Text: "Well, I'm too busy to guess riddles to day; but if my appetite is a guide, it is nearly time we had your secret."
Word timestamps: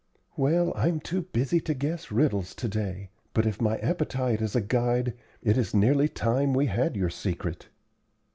"Well, 0.35 0.73
I'm 0.75 0.99
too 0.99 1.21
busy 1.21 1.59
to 1.59 1.75
guess 1.75 2.11
riddles 2.11 2.55
to 2.55 2.67
day; 2.67 3.11
but 3.35 3.45
if 3.45 3.61
my 3.61 3.77
appetite 3.77 4.41
is 4.41 4.55
a 4.55 4.59
guide, 4.61 5.13
it 5.43 5.59
is 5.59 5.75
nearly 5.75 6.09
time 6.09 6.55
we 6.55 6.65
had 6.65 6.95
your 6.95 7.11
secret." 7.11 7.67